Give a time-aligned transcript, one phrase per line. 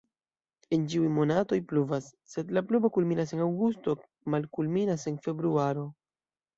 [0.77, 3.97] En ĉiuj monatoj pluvas, sed la pluvo kulminas en aŭgusto,
[4.37, 5.91] malkulminas en februaro.